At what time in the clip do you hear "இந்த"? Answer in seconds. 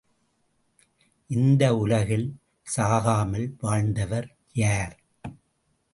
1.29-1.75